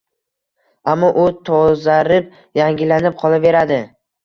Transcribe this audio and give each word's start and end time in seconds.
Ammo 0.93 1.09
u 1.25 1.25
tozarib-yangilanib 1.51 3.21
qolaveradi 3.23 3.81